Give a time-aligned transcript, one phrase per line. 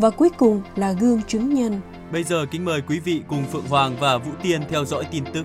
[0.00, 1.80] Và cuối cùng là gương chứng nhân.
[2.12, 5.24] Bây giờ kính mời quý vị cùng Phượng Hoàng và Vũ Tiên theo dõi tin
[5.34, 5.44] tức.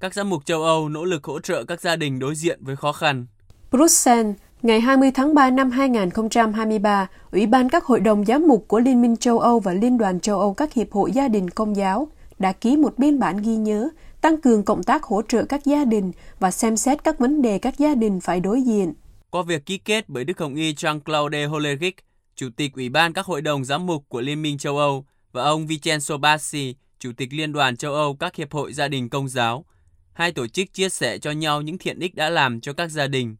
[0.00, 2.76] Các giám mục châu Âu nỗ lực hỗ trợ các gia đình đối diện với
[2.76, 3.26] khó khăn.
[3.70, 8.80] Bruxelles, ngày 20 tháng 3 năm 2023, Ủy ban các hội đồng giám mục của
[8.80, 11.76] Liên minh châu Âu và Liên đoàn châu Âu các hiệp hội gia đình công
[11.76, 12.08] giáo
[12.38, 13.88] đã ký một biên bản ghi nhớ
[14.22, 17.58] tăng cường cộng tác hỗ trợ các gia đình và xem xét các vấn đề
[17.58, 18.92] các gia đình phải đối diện.
[19.30, 21.96] Qua việc ký kết bởi Đức Hồng Y Jean-Claude Hollerich,
[22.34, 25.42] Chủ tịch Ủy ban các hội đồng giám mục của Liên minh châu Âu, và
[25.42, 29.28] ông Vincenzo Bassi, Chủ tịch Liên đoàn châu Âu các hiệp hội gia đình công
[29.28, 29.64] giáo,
[30.12, 33.06] hai tổ chức chia sẻ cho nhau những thiện ích đã làm cho các gia
[33.06, 33.36] đình.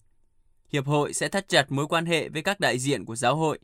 [0.73, 3.59] Hiệp hội sẽ thắt chặt mối quan hệ với các đại diện của giáo hội,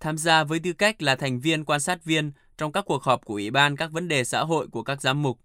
[0.00, 3.24] tham gia với tư cách là thành viên quan sát viên trong các cuộc họp
[3.24, 5.38] của Ủy ban các vấn đề xã hội của các giám mục.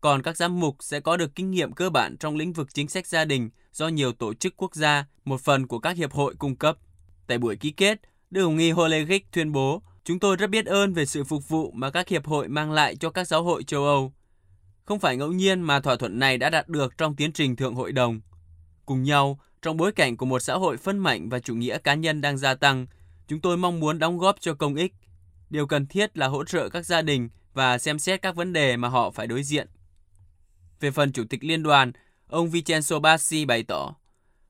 [0.00, 2.88] Còn các giám mục sẽ có được kinh nghiệm cơ bản trong lĩnh vực chính
[2.88, 6.34] sách gia đình do nhiều tổ chức quốc gia, một phần của các hiệp hội
[6.38, 6.76] cung cấp.
[7.26, 10.94] Tại buổi ký kết, Đức Hồng Y Holegic tuyên bố, chúng tôi rất biết ơn
[10.94, 13.84] về sự phục vụ mà các hiệp hội mang lại cho các giáo hội châu
[13.84, 14.12] Âu.
[14.84, 17.74] Không phải ngẫu nhiên mà thỏa thuận này đã đạt được trong tiến trình thượng
[17.74, 18.20] hội đồng.
[18.86, 21.94] Cùng nhau, trong bối cảnh của một xã hội phân mảnh và chủ nghĩa cá
[21.94, 22.86] nhân đang gia tăng,
[23.28, 24.92] chúng tôi mong muốn đóng góp cho công ích.
[25.50, 28.76] Điều cần thiết là hỗ trợ các gia đình và xem xét các vấn đề
[28.76, 29.68] mà họ phải đối diện.
[30.80, 31.92] Về phần Chủ tịch Liên đoàn,
[32.26, 33.94] ông Vincenzo Bassi bày tỏ,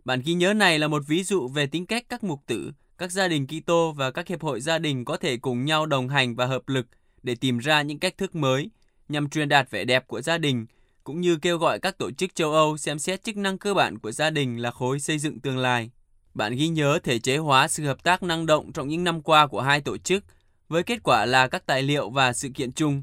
[0.04, 3.12] bản ghi nhớ này là một ví dụ về tính cách các mục tử, các
[3.12, 6.36] gia đình Kitô và các hiệp hội gia đình có thể cùng nhau đồng hành
[6.36, 6.86] và hợp lực
[7.22, 8.70] để tìm ra những cách thức mới
[9.08, 10.66] nhằm truyền đạt vẻ đẹp của gia đình,
[11.04, 13.98] cũng như kêu gọi các tổ chức châu Âu xem xét chức năng cơ bản
[13.98, 15.90] của gia đình là khối xây dựng tương lai.
[16.34, 19.46] Bản ghi nhớ thể chế hóa sự hợp tác năng động trong những năm qua
[19.46, 20.24] của hai tổ chức,
[20.68, 23.02] với kết quả là các tài liệu và sự kiện chung.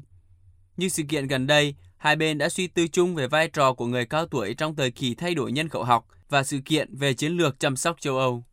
[0.76, 3.86] Như sự kiện gần đây, hai bên đã suy tư chung về vai trò của
[3.86, 7.14] người cao tuổi trong thời kỳ thay đổi nhân khẩu học và sự kiện về
[7.14, 8.44] chiến lược chăm sóc châu Âu.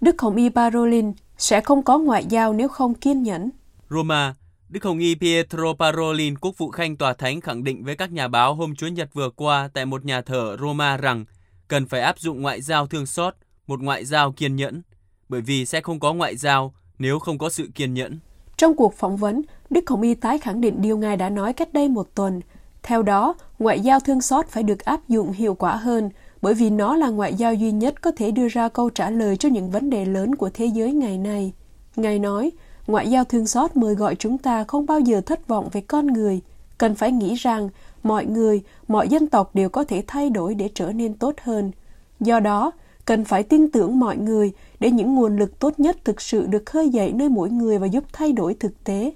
[0.00, 3.50] Đức Hồng Y Parolin sẽ không có ngoại giao nếu không kiên nhẫn.
[3.90, 4.34] Roma,
[4.68, 8.28] Đức Hồng Y Pietro Parolin, quốc vụ khanh tòa thánh khẳng định với các nhà
[8.28, 11.24] báo hôm Chúa Nhật vừa qua tại một nhà thờ Roma rằng
[11.68, 13.34] cần phải áp dụng ngoại giao thương xót,
[13.66, 14.82] một ngoại giao kiên nhẫn,
[15.28, 18.18] bởi vì sẽ không có ngoại giao nếu không có sự kiên nhẫn.
[18.56, 19.42] Trong cuộc phỏng vấn,
[19.74, 22.40] Đức Hồng Y tái khẳng định điều Ngài đã nói cách đây một tuần.
[22.82, 26.10] Theo đó, ngoại giao thương xót phải được áp dụng hiệu quả hơn,
[26.42, 29.36] bởi vì nó là ngoại giao duy nhất có thể đưa ra câu trả lời
[29.36, 31.52] cho những vấn đề lớn của thế giới ngày nay.
[31.96, 32.52] Ngài nói,
[32.86, 36.06] ngoại giao thương xót mời gọi chúng ta không bao giờ thất vọng về con
[36.06, 36.40] người,
[36.78, 37.68] cần phải nghĩ rằng
[38.02, 41.70] mọi người, mọi dân tộc đều có thể thay đổi để trở nên tốt hơn.
[42.20, 42.72] Do đó,
[43.04, 46.66] cần phải tin tưởng mọi người để những nguồn lực tốt nhất thực sự được
[46.66, 49.12] khơi dậy nơi mỗi người và giúp thay đổi thực tế.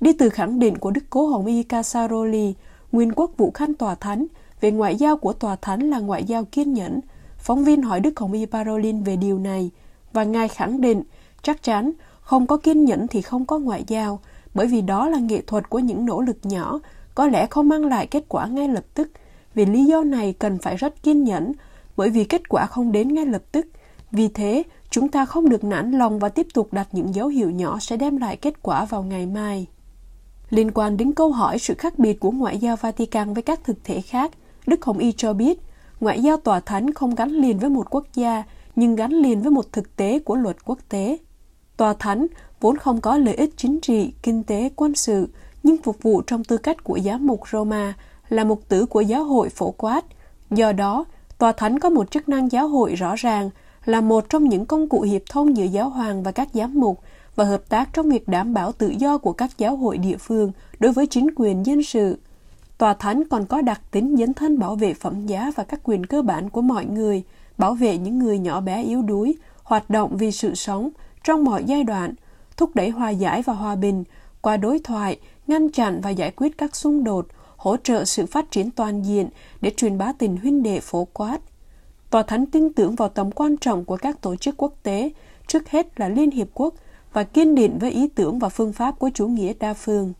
[0.00, 2.54] Đi từ khẳng định của Đức Cố Hồng Y Casaroli,
[2.92, 4.26] nguyên quốc vụ khanh tòa thánh,
[4.60, 7.00] về ngoại giao của tòa thánh là ngoại giao kiên nhẫn.
[7.38, 9.70] Phóng viên hỏi Đức Hồng Y Parolin về điều này,
[10.12, 11.02] và Ngài khẳng định,
[11.42, 14.20] chắc chắn, không có kiên nhẫn thì không có ngoại giao,
[14.54, 16.80] bởi vì đó là nghệ thuật của những nỗ lực nhỏ,
[17.14, 19.10] có lẽ không mang lại kết quả ngay lập tức.
[19.54, 21.52] Vì lý do này cần phải rất kiên nhẫn,
[21.96, 23.66] bởi vì kết quả không đến ngay lập tức.
[24.10, 27.50] Vì thế, chúng ta không được nản lòng và tiếp tục đặt những dấu hiệu
[27.50, 29.66] nhỏ sẽ đem lại kết quả vào ngày mai.
[30.50, 33.84] Liên quan đến câu hỏi sự khác biệt của ngoại giao Vatican với các thực
[33.84, 34.32] thể khác,
[34.66, 35.60] Đức Hồng Y cho biết,
[36.00, 38.42] ngoại giao tòa thánh không gắn liền với một quốc gia,
[38.76, 41.18] nhưng gắn liền với một thực tế của luật quốc tế.
[41.76, 42.26] Tòa thánh
[42.60, 45.28] vốn không có lợi ích chính trị, kinh tế, quân sự,
[45.62, 47.94] nhưng phục vụ trong tư cách của giám mục Roma
[48.28, 50.04] là mục tử của giáo hội phổ quát.
[50.50, 51.04] Do đó,
[51.38, 53.50] tòa thánh có một chức năng giáo hội rõ ràng,
[53.84, 57.00] là một trong những công cụ hiệp thông giữa giáo hoàng và các giám mục
[57.36, 60.52] và hợp tác trong việc đảm bảo tự do của các giáo hội địa phương
[60.78, 62.18] đối với chính quyền dân sự.
[62.78, 66.06] Tòa thánh còn có đặc tính dấn thân bảo vệ phẩm giá và các quyền
[66.06, 67.22] cơ bản của mọi người,
[67.58, 70.90] bảo vệ những người nhỏ bé yếu đuối, hoạt động vì sự sống
[71.24, 72.14] trong mọi giai đoạn,
[72.56, 74.04] thúc đẩy hòa giải và hòa bình
[74.40, 78.50] qua đối thoại, ngăn chặn và giải quyết các xung đột, hỗ trợ sự phát
[78.50, 79.28] triển toàn diện
[79.60, 81.38] để truyền bá tình huynh đệ phổ quát.
[82.10, 85.10] Tòa Thánh tin tưởng vào tầm quan trọng của các tổ chức quốc tế,
[85.46, 86.74] trước hết là Liên Hiệp Quốc,
[87.16, 90.12] và kiên định với ý tưởng và phương pháp của chủ nghĩa đa phương.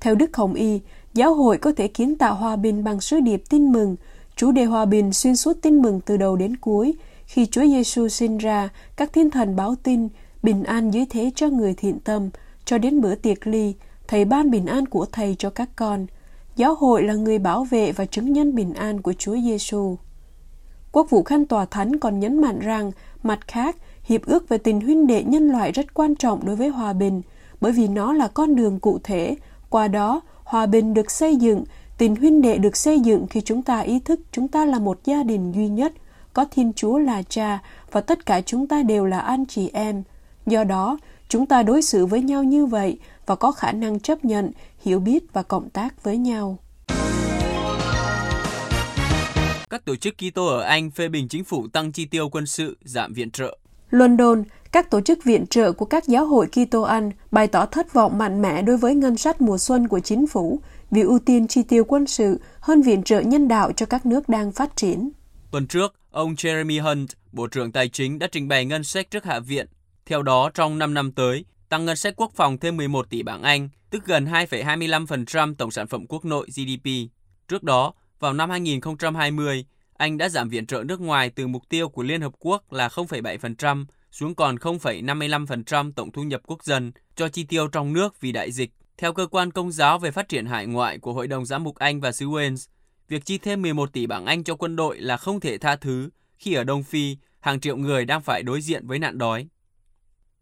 [0.00, 0.80] Theo Đức Hồng Y,
[1.14, 3.96] giáo hội có thể kiến tạo hòa bình bằng sứ điệp tin mừng,
[4.36, 6.94] Chủ đề hòa bình xuyên suốt tin mừng từ đầu đến cuối.
[7.26, 10.08] Khi Chúa Giêsu sinh ra, các thiên thần báo tin
[10.42, 12.30] bình an dưới thế cho người thiện tâm,
[12.64, 13.74] cho đến bữa tiệc ly,
[14.08, 16.06] Thầy ban bình an của Thầy cho các con.
[16.56, 19.96] Giáo hội là người bảo vệ và chứng nhân bình an của Chúa Giêsu.
[20.92, 22.90] Quốc vụ khanh tòa thánh còn nhấn mạnh rằng,
[23.22, 23.76] mặt khác,
[24.10, 27.22] hiệp ước về tình huynh đệ nhân loại rất quan trọng đối với hòa bình,
[27.60, 29.36] bởi vì nó là con đường cụ thể.
[29.68, 31.64] Qua đó, hòa bình được xây dựng,
[31.98, 35.04] tình huynh đệ được xây dựng khi chúng ta ý thức chúng ta là một
[35.04, 35.92] gia đình duy nhất,
[36.32, 37.58] có Thiên Chúa là cha
[37.92, 40.02] và tất cả chúng ta đều là anh chị em.
[40.46, 40.98] Do đó,
[41.28, 44.50] chúng ta đối xử với nhau như vậy và có khả năng chấp nhận,
[44.84, 46.58] hiểu biết và cộng tác với nhau.
[49.70, 52.78] Các tổ chức Kitô ở Anh phê bình chính phủ tăng chi tiêu quân sự,
[52.84, 53.59] giảm viện trợ.
[53.90, 54.42] London,
[54.72, 58.18] các tổ chức viện trợ của các giáo hội Kitô Anh bày tỏ thất vọng
[58.18, 60.60] mạnh mẽ đối với ngân sách mùa xuân của chính phủ
[60.90, 64.28] vì ưu tiên chi tiêu quân sự hơn viện trợ nhân đạo cho các nước
[64.28, 65.10] đang phát triển.
[65.50, 69.24] Tuần trước, ông Jeremy Hunt, Bộ trưởng Tài chính đã trình bày ngân sách trước
[69.24, 69.66] Hạ viện.
[70.06, 73.42] Theo đó, trong 5 năm tới, tăng ngân sách quốc phòng thêm 11 tỷ bảng
[73.42, 76.90] Anh, tức gần 2,25% tổng sản phẩm quốc nội GDP.
[77.48, 79.64] Trước đó, vào năm 2020,
[80.00, 82.88] anh đã giảm viện trợ nước ngoài từ mục tiêu của Liên Hợp Quốc là
[82.88, 88.32] 0,7% xuống còn 0,55% tổng thu nhập quốc dân cho chi tiêu trong nước vì
[88.32, 88.70] đại dịch.
[88.98, 91.76] Theo cơ quan công giáo về phát triển hải ngoại của Hội đồng Giám mục
[91.76, 92.66] Anh và xứ Wales,
[93.08, 96.10] việc chi thêm 11 tỷ bảng Anh cho quân đội là không thể tha thứ
[96.38, 99.48] khi ở Đông Phi, hàng triệu người đang phải đối diện với nạn đói.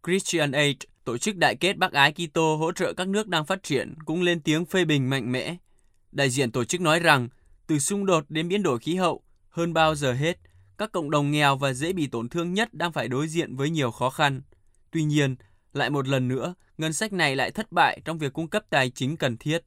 [0.07, 3.63] Christian Aid, tổ chức đại kết Bắc Ái Kitô hỗ trợ các nước đang phát
[3.63, 5.55] triển, cũng lên tiếng phê bình mạnh mẽ.
[6.11, 7.29] Đại diện tổ chức nói rằng,
[7.67, 10.37] từ xung đột đến biến đổi khí hậu, hơn bao giờ hết,
[10.77, 13.69] các cộng đồng nghèo và dễ bị tổn thương nhất đang phải đối diện với
[13.69, 14.41] nhiều khó khăn.
[14.91, 15.35] Tuy nhiên,
[15.73, 18.89] lại một lần nữa, ngân sách này lại thất bại trong việc cung cấp tài
[18.89, 19.63] chính cần thiết.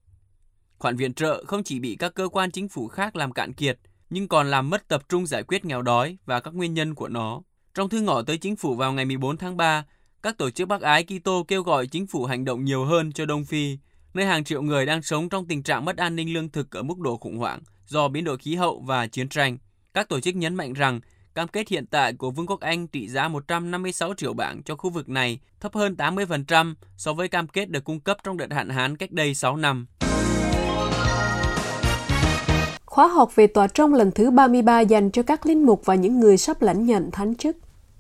[0.78, 3.78] Khoản viện trợ không chỉ bị các cơ quan chính phủ khác làm cạn kiệt,
[4.10, 7.08] nhưng còn làm mất tập trung giải quyết nghèo đói và các nguyên nhân của
[7.08, 7.42] nó.
[7.74, 9.84] Trong thư ngỏ tới chính phủ vào ngày 14 tháng 3,
[10.22, 13.26] các tổ chức Bắc Ái Kitô kêu gọi chính phủ hành động nhiều hơn cho
[13.26, 13.78] Đông Phi,
[14.14, 16.82] nơi hàng triệu người đang sống trong tình trạng mất an ninh lương thực ở
[16.82, 19.58] mức độ khủng hoảng do biến đổi khí hậu và chiến tranh.
[19.94, 21.00] Các tổ chức nhấn mạnh rằng
[21.34, 24.90] cam kết hiện tại của Vương quốc Anh trị giá 156 triệu bảng cho khu
[24.90, 28.68] vực này thấp hơn 80% so với cam kết được cung cấp trong đợt hạn
[28.68, 29.86] hán cách đây 6 năm.
[32.86, 36.20] Khóa học về tòa trong lần thứ 33 dành cho các linh mục và những
[36.20, 37.56] người sắp lãnh nhận thánh chức.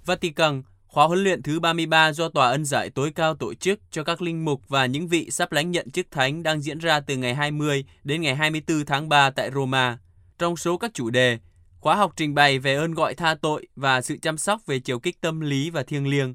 [0.06, 4.04] Vatican, khóa huấn luyện thứ 33 do Tòa ân giải tối cao tổ chức cho
[4.04, 7.16] các linh mục và những vị sắp lãnh nhận chức thánh đang diễn ra từ
[7.16, 9.98] ngày 20 đến ngày 24 tháng 3 tại Roma.
[10.38, 11.38] Trong số các chủ đề,
[11.82, 14.98] khóa học trình bày về ơn gọi tha tội và sự chăm sóc về chiều
[14.98, 16.34] kích tâm lý và thiêng liêng.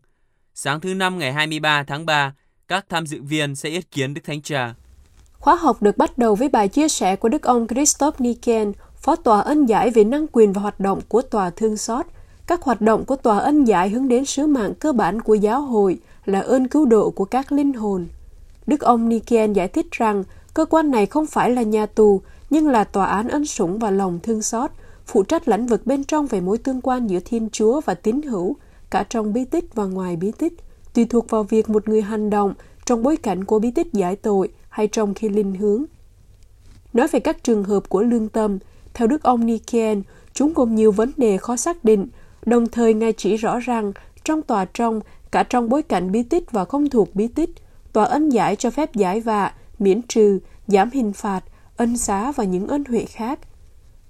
[0.54, 2.34] Sáng thứ Năm ngày 23 tháng 3,
[2.68, 4.76] các tham dự viên sẽ yết kiến Đức Thánh Cha.
[5.34, 9.16] Khóa học được bắt đầu với bài chia sẻ của Đức ông Christoph Niken, Phó
[9.16, 12.06] Tòa ân giải về năng quyền và hoạt động của Tòa Thương Xót.
[12.48, 15.62] Các hoạt động của Tòa ân giải hướng đến sứ mạng cơ bản của giáo
[15.62, 18.08] hội là ơn cứu độ của các linh hồn.
[18.68, 20.24] Đức ông Niken giải thích rằng
[20.54, 23.92] cơ quan này không phải là nhà tù, nhưng là tòa án ân sủng và
[23.92, 24.72] lòng thương xót,
[25.08, 28.22] phụ trách lãnh vực bên trong về mối tương quan giữa Thiên Chúa và tín
[28.22, 28.56] hữu,
[28.90, 30.54] cả trong bí tích và ngoài bí tích,
[30.94, 32.54] tùy thuộc vào việc một người hành động
[32.86, 35.86] trong bối cảnh của bí tích giải tội hay trong khi linh hướng.
[36.94, 38.58] Nói về các trường hợp của lương tâm,
[38.94, 40.02] theo Đức ông Niken,
[40.34, 42.08] chúng gồm nhiều vấn đề khó xác định,
[42.46, 43.92] đồng thời Ngài chỉ rõ rằng
[44.24, 45.00] trong tòa trong,
[45.32, 47.50] cả trong bối cảnh bí tích và không thuộc bí tích,
[47.94, 51.44] tòa ân giải cho phép giải vạ, miễn trừ, giảm hình phạt,
[51.78, 53.40] ân xá và những ân huệ khác.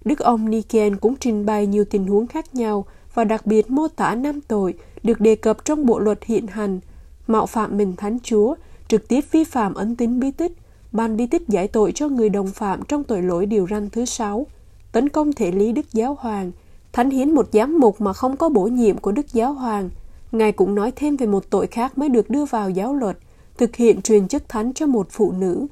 [0.08, 3.88] Đức ông Niken cũng trình bày nhiều tình huống khác nhau và đặc biệt mô
[3.88, 4.74] tả năm tội
[5.04, 6.80] được đề cập trong bộ luật hiện hành,
[7.28, 8.56] mạo phạm mình thánh chúa,
[8.88, 10.52] trực tiếp vi phạm ấn tín bí tích,
[10.92, 14.06] ban bí tích giải tội cho người đồng phạm trong tội lỗi điều răn thứ
[14.06, 14.46] sáu,
[14.92, 16.52] tấn công thể lý Đức Giáo Hoàng,
[16.94, 19.90] thánh hiến một giám mục mà không có bổ nhiệm của Đức Giáo Hoàng.
[20.32, 23.18] Ngài cũng nói thêm về một tội khác mới được đưa vào giáo luật,
[23.58, 25.68] thực hiện truyền chức thánh cho một phụ nữ.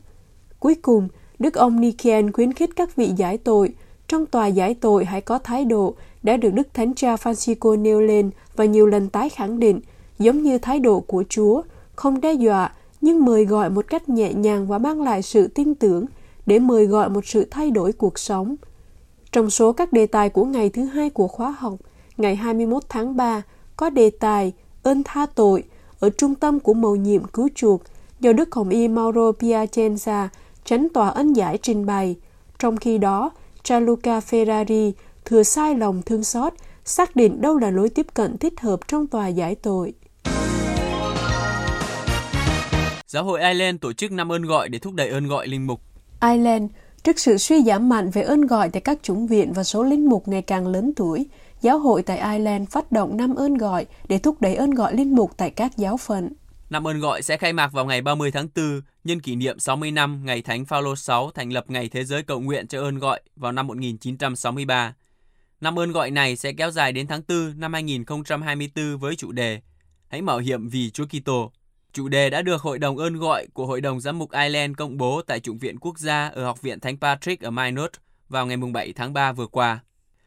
[0.59, 1.07] Cuối cùng,
[1.39, 3.73] Đức ông Niken khuyến khích các vị giải tội,
[4.07, 8.01] trong tòa giải tội hãy có thái độ đã được Đức Thánh Cha Francisco nêu
[8.01, 9.81] lên và nhiều lần tái khẳng định,
[10.19, 11.61] giống như thái độ của Chúa,
[11.95, 12.71] không đe dọa,
[13.01, 16.05] nhưng mời gọi một cách nhẹ nhàng và mang lại sự tin tưởng
[16.45, 18.55] để mời gọi một sự thay đổi cuộc sống.
[19.31, 21.73] Trong số các đề tài của ngày thứ hai của khóa học,
[22.17, 23.41] ngày 21 tháng 3,
[23.77, 25.63] có đề tài ơn tha tội
[25.99, 27.81] ở trung tâm của mầu nhiệm cứu chuộc
[28.19, 30.27] do Đức Hồng Y Mauro Piacenza,
[30.65, 32.15] tránh tòa ân giải trình bày.
[32.59, 33.31] Trong khi đó,
[33.65, 34.91] Gianluca Ferrari
[35.25, 36.53] thừa sai lòng thương xót,
[36.85, 39.93] xác định đâu là lối tiếp cận thích hợp trong tòa giải tội.
[43.07, 45.81] Giáo hội Ireland tổ chức năm ơn gọi để thúc đẩy ơn gọi linh mục.
[46.21, 46.71] Ireland,
[47.05, 50.09] Trước sự suy giảm mạnh về ơn gọi tại các chủng viện và số linh
[50.09, 51.25] mục ngày càng lớn tuổi,
[51.61, 55.15] giáo hội tại Ireland phát động năm ơn gọi để thúc đẩy ơn gọi linh
[55.15, 56.29] mục tại các giáo phận.
[56.69, 59.91] Năm ơn gọi sẽ khai mạc vào ngày 30 tháng 4, nhân kỷ niệm 60
[59.91, 63.21] năm ngày Thánh Phaolô 6 thành lập Ngày Thế giới cầu nguyện cho ơn gọi
[63.35, 64.93] vào năm 1963.
[65.61, 69.61] Năm ơn gọi này sẽ kéo dài đến tháng 4 năm 2024 với chủ đề
[70.07, 71.51] Hãy mạo hiểm vì Chúa Kitô.
[71.93, 74.97] Chủ đề đã được Hội đồng ơn gọi của Hội đồng Giám mục Ireland công
[74.97, 77.91] bố tại Trung viện Quốc gia ở Học viện Thánh Patrick ở Minot
[78.29, 79.79] vào ngày 7 tháng 3 vừa qua.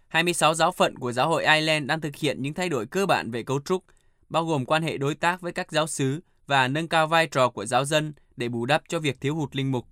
[0.09, 3.30] 26 giáo phận của giáo hội Ireland đang thực hiện những thay đổi cơ bản
[3.30, 3.85] về cấu trúc,
[4.28, 7.49] bao gồm quan hệ đối tác với các giáo sứ và nâng cao vai trò
[7.49, 9.87] của giáo dân để bù đắp cho việc thiếu hụt linh mục.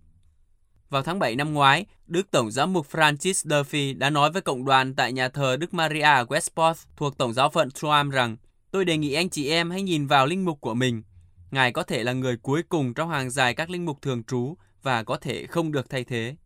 [0.90, 4.64] Vào tháng 7 năm ngoái, Đức Tổng giám mục Francis Duffy đã nói với cộng
[4.64, 8.36] đoàn tại nhà thờ Đức Maria ở Westport thuộc Tổng giáo phận Troam rằng
[8.70, 11.02] Tôi đề nghị anh chị em hãy nhìn vào linh mục của mình.
[11.50, 14.56] Ngài có thể là người cuối cùng trong hàng dài các linh mục thường trú
[14.82, 16.36] và có thể không được thay thế.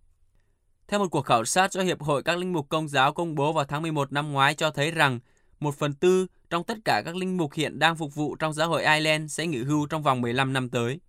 [0.88, 3.52] Theo một cuộc khảo sát do Hiệp hội các linh mục công giáo công bố
[3.52, 5.20] vào tháng 11 năm ngoái cho thấy rằng
[5.60, 8.64] một phần tư trong tất cả các linh mục hiện đang phục vụ trong xã
[8.64, 11.00] hội Ireland sẽ nghỉ hưu trong vòng 15 năm tới.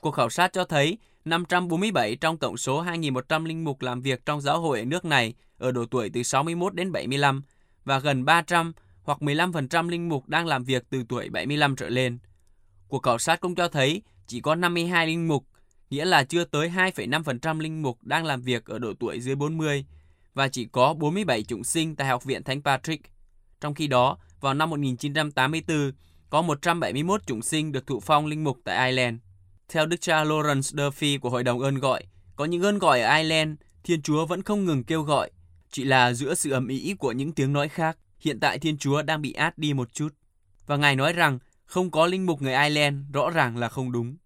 [0.00, 4.40] Cuộc khảo sát cho thấy 547 trong tổng số 2.100 linh mục làm việc trong
[4.40, 7.42] giáo hội ở nước này ở độ tuổi từ 61 đến 75
[7.84, 12.18] và gần 300 hoặc 15% linh mục đang làm việc từ tuổi 75 trở lên.
[12.88, 15.44] Cuộc khảo sát cũng cho thấy chỉ có 52 linh mục,
[15.90, 19.84] nghĩa là chưa tới 2,5% linh mục đang làm việc ở độ tuổi dưới 40
[20.34, 23.17] và chỉ có 47 chủng sinh tại Học viện Thánh Patrick.
[23.60, 25.92] Trong khi đó, vào năm 1984,
[26.30, 29.18] có 171 chủng sinh được thụ phong linh mục tại Ireland.
[29.68, 32.04] Theo Đức cha Lawrence Duffy của Hội đồng ơn gọi,
[32.36, 33.50] có những ơn gọi ở Ireland,
[33.84, 35.30] Thiên Chúa vẫn không ngừng kêu gọi,
[35.70, 37.98] chỉ là giữa sự ầm ĩ của những tiếng nói khác.
[38.20, 40.14] Hiện tại Thiên Chúa đang bị át đi một chút.
[40.66, 44.16] Và Ngài nói rằng không có linh mục người Ireland rõ ràng là không đúng.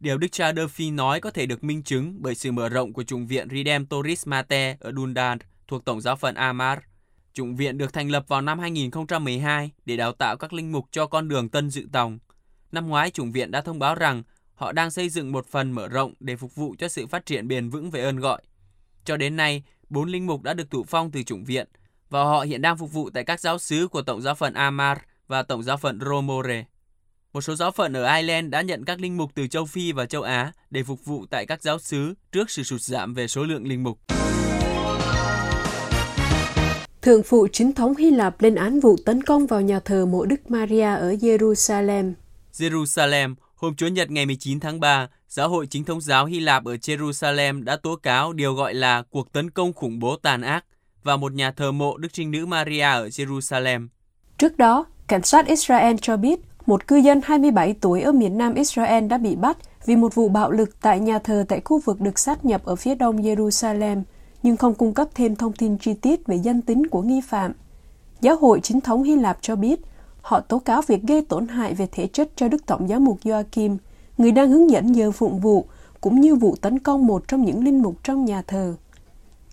[0.00, 3.02] Điều Đức cha Duffy nói có thể được minh chứng bởi sự mở rộng của
[3.02, 6.78] chủng viện Redemptoris Mater ở Dundalk thuộc Tổng giáo phận Amar.
[7.32, 11.06] Chủng viện được thành lập vào năm 2012 để đào tạo các linh mục cho
[11.06, 12.18] con đường tân dự tòng.
[12.72, 14.22] Năm ngoái, chủng viện đã thông báo rằng
[14.54, 17.48] họ đang xây dựng một phần mở rộng để phục vụ cho sự phát triển
[17.48, 18.42] bền vững về ơn gọi.
[19.04, 21.68] Cho đến nay, bốn linh mục đã được thụ phong từ chủng viện
[22.10, 24.98] và họ hiện đang phục vụ tại các giáo sứ của Tổng giáo phận Amar
[25.28, 26.64] và Tổng giáo phận Romore.
[27.32, 30.06] Một số giáo phận ở Ireland đã nhận các linh mục từ châu Phi và
[30.06, 33.44] châu Á để phục vụ tại các giáo xứ trước sự sụt giảm về số
[33.44, 33.98] lượng linh mục.
[37.02, 40.24] Thượng phụ chính thống Hy Lạp lên án vụ tấn công vào nhà thờ mộ
[40.24, 42.12] Đức Maria ở Jerusalem.
[42.52, 46.64] Jerusalem, hôm Chủ nhật ngày 19 tháng 3, Giáo hội chính thống giáo Hy Lạp
[46.64, 50.64] ở Jerusalem đã tố cáo điều gọi là cuộc tấn công khủng bố tàn ác
[51.02, 53.88] vào một nhà thờ mộ Đức Trinh Nữ Maria ở Jerusalem.
[54.38, 58.54] Trước đó, cảnh sát Israel cho biết một cư dân 27 tuổi ở miền nam
[58.54, 62.00] Israel đã bị bắt vì một vụ bạo lực tại nhà thờ tại khu vực
[62.00, 64.02] được sát nhập ở phía đông Jerusalem,
[64.42, 67.52] nhưng không cung cấp thêm thông tin chi tiết về danh tính của nghi phạm.
[68.20, 69.80] Giáo hội chính thống Hy Lạp cho biết,
[70.22, 73.18] họ tố cáo việc gây tổn hại về thể chất cho Đức Tổng giáo mục
[73.24, 73.76] Joachim,
[74.18, 75.64] người đang hướng dẫn giờ phụng vụ,
[76.00, 78.74] cũng như vụ tấn công một trong những linh mục trong nhà thờ.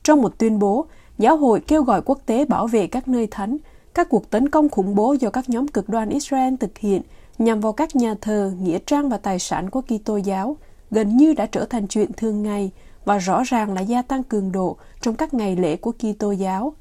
[0.04, 0.86] Trong một tuyên bố,
[1.18, 3.58] giáo hội kêu gọi quốc tế bảo vệ các nơi thánh,
[3.94, 7.02] các cuộc tấn công khủng bố do các nhóm cực đoan Israel thực hiện
[7.38, 10.58] nhằm vào các nhà thờ, nghĩa trang và tài sản của Kitô giáo
[10.92, 12.72] gần như đã trở thành chuyện thường ngày
[13.08, 16.74] và rõ ràng là gia tăng cường độ trong các ngày lễ của Kitô giáo.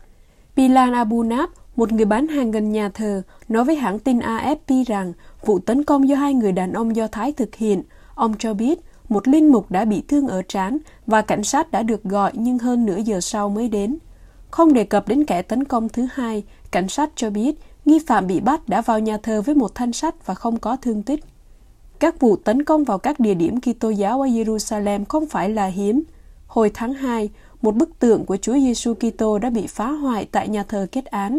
[0.57, 4.85] Pilan Abu Nab, một người bán hàng gần nhà thờ, nói với hãng tin AFP
[4.87, 5.13] rằng
[5.45, 7.83] vụ tấn công do hai người đàn ông Do Thái thực hiện,
[8.15, 11.83] ông cho biết một linh mục đã bị thương ở trán và cảnh sát đã
[11.83, 13.99] được gọi nhưng hơn nửa giờ sau mới đến.
[14.51, 18.27] Không đề cập đến kẻ tấn công thứ hai, cảnh sát cho biết nghi phạm
[18.27, 21.25] bị bắt đã vào nhà thờ với một thanh sắt và không có thương tích.
[21.99, 25.67] Các vụ tấn công vào các địa điểm Kitô giáo ở Jerusalem không phải là
[25.67, 26.03] hiếm.
[26.47, 27.31] Hồi tháng 2,
[27.63, 31.05] một bức tượng của Chúa Giêsu Kitô đã bị phá hoại tại nhà thờ kết
[31.05, 31.39] án,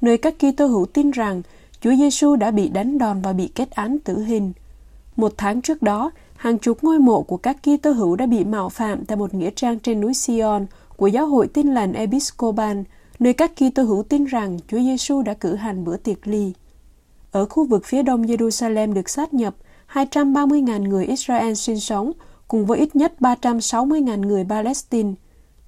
[0.00, 1.42] nơi các Kitô hữu tin rằng
[1.80, 4.52] Chúa Giêsu đã bị đánh đòn và bị kết án tử hình.
[5.16, 8.68] Một tháng trước đó, hàng chục ngôi mộ của các Kitô hữu đã bị mạo
[8.68, 12.84] phạm tại một nghĩa trang trên núi Sion của giáo hội Tin lành Episcopan,
[13.18, 16.52] nơi các Kitô hữu tin rằng Chúa Giêsu đã cử hành bữa tiệc ly.
[17.30, 19.54] Ở khu vực phía đông Jerusalem được sát nhập,
[19.92, 22.12] 230.000 người Israel sinh sống,
[22.48, 25.12] cùng với ít nhất 360.000 người Palestine.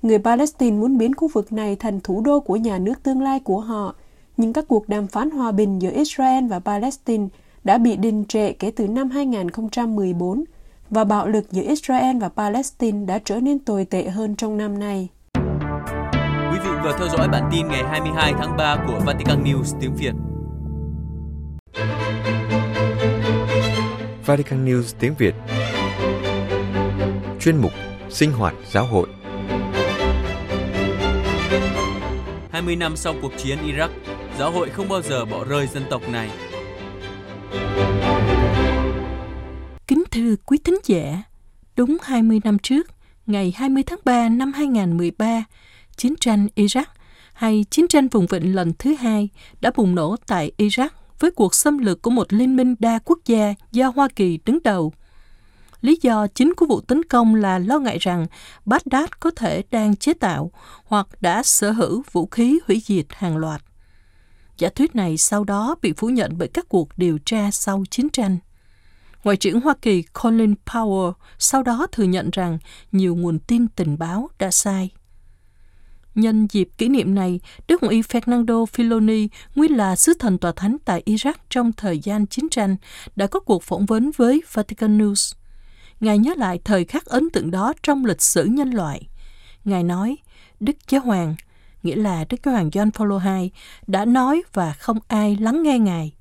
[0.02, 3.40] Người Palestine muốn biến khu vực này thành thủ đô của nhà nước tương lai
[3.40, 3.94] của họ,
[4.36, 7.28] nhưng các cuộc đàm phán hòa bình giữa Israel và Palestine
[7.64, 10.44] đã bị đình trệ kể từ năm 2014
[10.90, 14.78] và bạo lực giữa Israel và Palestine đã trở nên tồi tệ hơn trong năm
[14.78, 15.08] nay.
[16.52, 19.94] Quý vị vừa theo dõi bản tin ngày 22 tháng 3 của Vatican News tiếng
[19.94, 20.12] Việt.
[24.26, 25.34] Vatican News tiếng Việt
[27.40, 27.72] chuyên mục
[28.10, 29.08] Sinh hoạt giáo hội.
[32.50, 33.88] 20 năm sau cuộc chiến Iraq,
[34.38, 36.30] giáo hội không bao giờ bỏ rơi dân tộc này.
[39.86, 41.22] Kính thưa quý thính giả,
[41.76, 42.86] đúng 20 năm trước,
[43.26, 45.44] ngày 20 tháng 3 năm 2013,
[45.96, 46.84] chiến tranh Iraq
[47.32, 49.28] hay chiến tranh vùng vịnh lần thứ hai
[49.60, 50.88] đã bùng nổ tại Iraq
[51.20, 54.58] với cuộc xâm lược của một liên minh đa quốc gia do Hoa Kỳ đứng
[54.64, 54.92] đầu
[55.80, 58.26] Lý do chính của vụ tấn công là lo ngại rằng
[58.64, 60.50] Baghdad có thể đang chế tạo
[60.84, 63.62] hoặc đã sở hữu vũ khí hủy diệt hàng loạt.
[64.58, 68.08] Giả thuyết này sau đó bị phủ nhận bởi các cuộc điều tra sau chiến
[68.10, 68.38] tranh.
[69.24, 72.58] Ngoại trưởng Hoa Kỳ Colin Powell sau đó thừa nhận rằng
[72.92, 74.90] nhiều nguồn tin tình báo đã sai.
[76.14, 80.52] Nhân dịp kỷ niệm này, Đức Hồng y Fernando Filoni, nguyên là sứ thần tòa
[80.52, 82.76] thánh tại Iraq trong thời gian chiến tranh,
[83.16, 85.34] đã có cuộc phỏng vấn với Vatican News.
[86.00, 89.08] Ngài nhớ lại thời khắc ấn tượng đó trong lịch sử nhân loại.
[89.64, 90.16] Ngài nói,
[90.60, 91.34] Đức Giáo Hoàng,
[91.82, 93.50] nghĩa là Đức Giáo Hoàng John Paul II,
[93.86, 96.12] đã nói và không ai lắng nghe Ngài.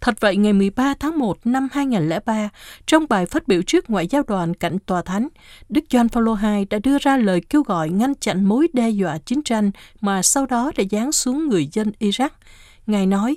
[0.00, 2.48] Thật vậy, ngày 13 tháng 1 năm 2003,
[2.86, 5.28] trong bài phát biểu trước ngoại giao đoàn cạnh tòa thánh,
[5.68, 9.18] Đức John Paul II đã đưa ra lời kêu gọi ngăn chặn mối đe dọa
[9.18, 12.30] chiến tranh mà sau đó đã giáng xuống người dân Iraq.
[12.86, 13.36] Ngài nói,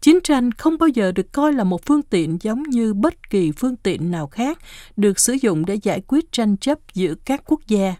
[0.00, 3.52] chiến tranh không bao giờ được coi là một phương tiện giống như bất kỳ
[3.52, 4.58] phương tiện nào khác
[4.96, 7.94] được sử dụng để giải quyết tranh chấp giữa các quốc gia.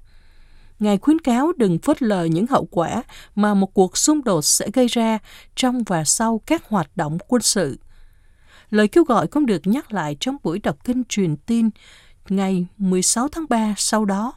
[0.79, 3.03] Ngài khuyến cáo đừng phớt lờ những hậu quả
[3.35, 5.19] mà một cuộc xung đột sẽ gây ra
[5.57, 7.79] trong và sau các hoạt động quân sự.
[8.71, 11.71] Lời kêu gọi cũng được nhắc lại trong buổi đọc kinh truyền tin
[12.29, 14.33] ngày 16 tháng 3 sau đó,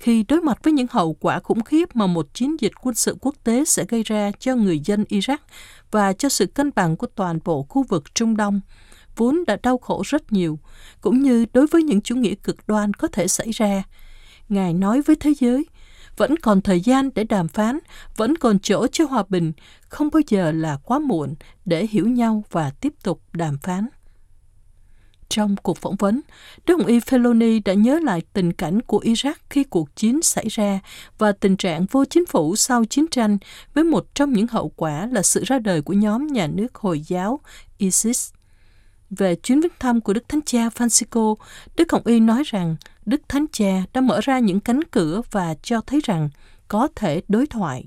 [0.00, 3.16] khi đối mặt với những hậu quả khủng khiếp mà một chiến dịch quân sự
[3.20, 5.38] quốc tế sẽ gây ra cho người dân Iraq
[5.90, 8.60] và cho sự cân bằng của toàn bộ khu vực Trung Đông,
[9.16, 10.58] vốn đã đau khổ rất nhiều,
[11.00, 13.82] cũng như đối với những chủ nghĩa cực đoan có thể xảy ra.
[14.48, 15.66] Ngài nói với thế giới,
[16.16, 17.78] vẫn còn thời gian để đàm phán,
[18.16, 19.52] vẫn còn chỗ cho hòa bình,
[19.88, 23.88] không bao giờ là quá muộn để hiểu nhau và tiếp tục đàm phán.
[25.30, 26.20] Trong cuộc phỏng vấn,
[26.66, 30.48] Đức Hồng Y Feloni đã nhớ lại tình cảnh của Iraq khi cuộc chiến xảy
[30.48, 30.80] ra
[31.18, 33.38] và tình trạng vô chính phủ sau chiến tranh
[33.74, 37.00] với một trong những hậu quả là sự ra đời của nhóm nhà nước Hồi
[37.00, 37.40] giáo
[37.78, 38.32] ISIS.
[39.10, 41.34] Về chuyến viếng thăm của Đức Thánh Cha Francisco,
[41.76, 45.54] Đức Hồng Y nói rằng Đức Thánh Cha đã mở ra những cánh cửa và
[45.62, 46.28] cho thấy rằng
[46.68, 47.84] có thể đối thoại.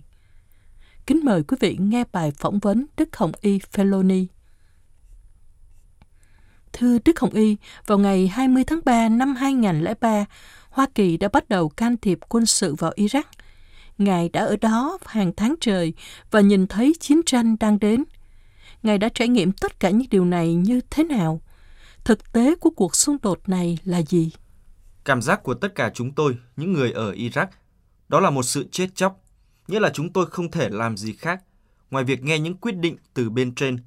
[1.08, 4.26] Kính mời quý vị nghe bài phỏng vấn Đức Hồng Y Feloni.
[6.74, 7.58] Thưa Đức Hồng Y,
[7.88, 10.26] vào ngày 20 tháng 3 năm 2003,
[10.70, 13.24] Hoa Kỳ đã bắt đầu can thiệp quân sự vào Iraq.
[13.98, 15.94] Ngài đã ở đó hàng tháng trời
[16.32, 18.04] và nhìn thấy chiến tranh đang đến.
[18.84, 21.42] Ngài đã trải nghiệm tất cả những điều này như thế nào?
[22.04, 24.32] Thực tế của cuộc xung đột này là gì?
[25.06, 27.48] Cảm giác của tất cả chúng tôi, những người ở Iraq,
[28.10, 29.24] đó là một sự chết chóc,
[29.68, 31.44] nghĩa là chúng tôi không thể làm gì khác
[31.92, 33.78] ngoài việc nghe những quyết định từ bên trên.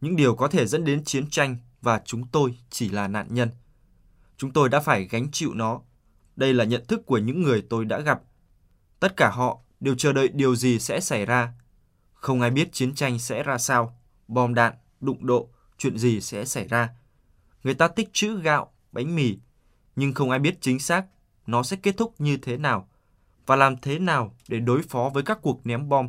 [0.00, 3.50] Những điều có thể dẫn đến chiến tranh và chúng tôi chỉ là nạn nhân.
[4.36, 5.80] Chúng tôi đã phải gánh chịu nó.
[6.36, 8.22] Đây là nhận thức của những người tôi đã gặp.
[9.00, 11.52] Tất cả họ đều chờ đợi điều gì sẽ xảy ra.
[12.14, 16.44] Không ai biết chiến tranh sẽ ra sao, bom đạn, đụng độ, chuyện gì sẽ
[16.44, 16.88] xảy ra.
[17.64, 19.38] Người ta tích trữ gạo, bánh mì,
[19.96, 21.04] nhưng không ai biết chính xác
[21.46, 22.88] nó sẽ kết thúc như thế nào
[23.46, 26.08] và làm thế nào để đối phó với các cuộc ném bom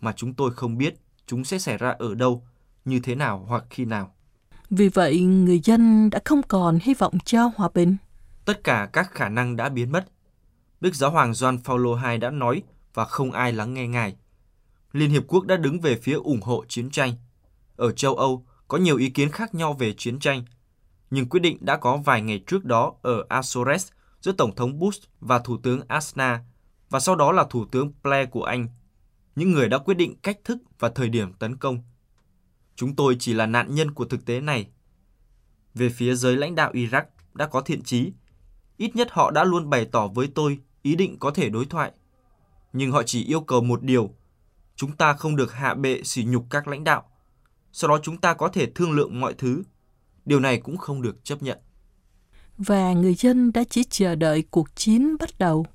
[0.00, 0.94] mà chúng tôi không biết
[1.26, 2.46] chúng sẽ xảy ra ở đâu,
[2.84, 4.14] như thế nào hoặc khi nào.
[4.70, 7.96] Vì vậy, người dân đã không còn hy vọng cho hòa bình.
[8.44, 10.04] Tất cả các khả năng đã biến mất.
[10.80, 12.62] Đức Giáo hoàng Gioan Paulo II đã nói
[12.94, 14.16] và không ai lắng nghe ngài.
[14.92, 17.14] Liên Hiệp Quốc đã đứng về phía ủng hộ chiến tranh.
[17.76, 20.44] Ở châu Âu, có nhiều ý kiến khác nhau về chiến tranh–
[21.10, 25.02] nhưng quyết định đã có vài ngày trước đó ở Azores giữa Tổng thống Bush
[25.20, 26.44] và Thủ tướng Asna
[26.90, 28.68] và sau đó là Thủ tướng Blair của Anh,
[29.36, 31.82] những người đã quyết định cách thức và thời điểm tấn công.
[32.80, 34.68] Chúng tôi chỉ là nạn nhân của thực tế này.
[35.74, 37.02] Về phía giới lãnh đạo Iraq
[37.34, 38.12] đã có thiện trí,
[38.76, 41.92] ít nhất họ đã luôn bày tỏ với tôi ý định có thể đối thoại.
[42.72, 44.14] Nhưng họ chỉ yêu cầu một điều,
[44.76, 47.10] chúng ta không được hạ bệ sỉ nhục các lãnh đạo.
[47.72, 49.62] Sau đó chúng ta có thể thương lượng mọi thứ
[50.24, 51.58] Điều này cũng không được chấp nhận.
[52.58, 55.66] Và người dân đã chỉ chờ đợi cuộc chiến bắt đầu.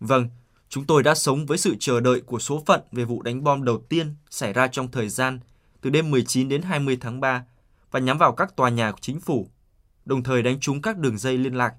[0.00, 0.28] Vâng,
[0.68, 3.64] chúng tôi đã sống với sự chờ đợi của số phận về vụ đánh bom
[3.64, 5.40] đầu tiên xảy ra trong thời gian
[5.80, 7.44] từ đêm 19 đến 20 tháng 3
[7.90, 9.48] và nhắm vào các tòa nhà của chính phủ,
[10.04, 11.74] đồng thời đánh trúng các đường dây liên lạc.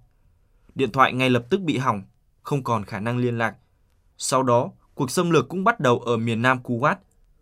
[0.76, 2.04] Điện thoại ngay lập tức bị hỏng,
[2.44, 3.56] không còn khả năng liên lạc.
[4.18, 6.96] Sau đó, cuộc xâm lược cũng bắt đầu ở miền nam Kuwait.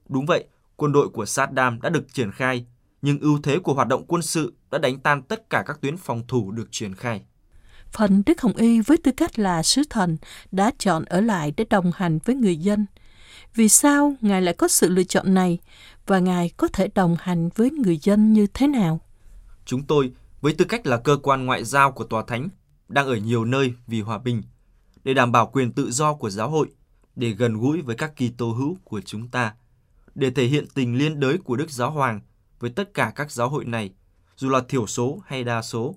[0.08, 2.66] Đúng vậy, quân đội của Saddam đã được triển khai
[3.02, 5.98] nhưng ưu thế của hoạt động quân sự đã đánh tan tất cả các tuyến
[5.98, 7.22] phòng thủ được triển khai.
[7.92, 10.18] Phần Đức Hồng Y với tư cách là sứ thần
[10.52, 12.86] đã chọn ở lại để đồng hành với người dân.
[13.56, 15.58] Vì sao Ngài lại có sự lựa chọn này
[16.08, 19.00] và Ngài có thể đồng hành với người dân như thế nào?
[19.66, 20.12] Chúng tôi,
[20.42, 22.50] với tư cách là cơ quan ngoại giao của Tòa Thánh,
[22.88, 24.44] đang ở nhiều nơi vì hòa bình,
[25.04, 26.68] để đảm bảo quyền tự do của giáo hội,
[27.16, 29.54] để gần gũi với các Kitô hữu của chúng ta,
[30.16, 32.22] để thể hiện tình liên đới của Đức Giáo Hoàng
[32.60, 33.92] với tất cả các giáo hội này,
[34.36, 35.96] dù là thiểu số hay đa số.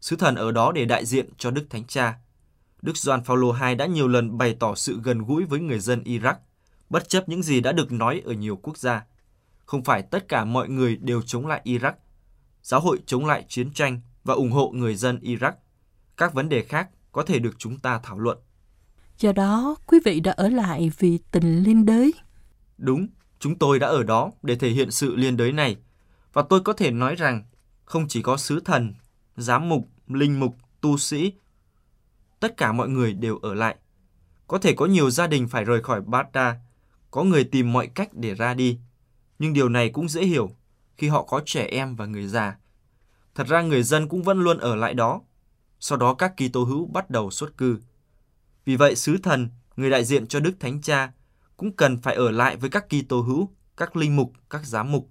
[0.00, 2.18] Sứ thần ở đó để đại diện cho Đức Thánh Cha.
[2.82, 6.02] Đức Gioan Phaolô II đã nhiều lần bày tỏ sự gần gũi với người dân
[6.02, 6.34] Iraq,
[6.90, 9.04] bất chấp những gì đã được nói ở nhiều quốc gia.
[9.66, 11.92] Không phải tất cả mọi người đều chống lại Iraq.
[12.62, 15.52] Giáo hội chống lại chiến tranh và ủng hộ người dân Iraq.
[16.16, 18.38] Các vấn đề khác có thể được chúng ta thảo luận.
[19.18, 22.14] Do đó, quý vị đã ở lại vì tình liên đới.
[22.78, 23.06] Đúng,
[23.38, 25.76] chúng tôi đã ở đó để thể hiện sự liên đới này.
[26.32, 27.44] Và tôi có thể nói rằng,
[27.84, 28.94] không chỉ có sứ thần,
[29.36, 31.32] giám mục, linh mục, tu sĩ,
[32.40, 33.76] tất cả mọi người đều ở lại.
[34.46, 36.56] Có thể có nhiều gia đình phải rời khỏi Baghdad,
[37.14, 38.78] có người tìm mọi cách để ra đi.
[39.38, 40.50] Nhưng điều này cũng dễ hiểu
[40.96, 42.56] khi họ có trẻ em và người già.
[43.34, 45.20] Thật ra người dân cũng vẫn luôn ở lại đó.
[45.80, 47.78] Sau đó các Kitô hữu bắt đầu xuất cư.
[48.64, 51.12] Vì vậy sứ thần, người đại diện cho Đức Thánh Cha,
[51.56, 55.08] cũng cần phải ở lại với các Kitô hữu, các linh mục, các giám mục.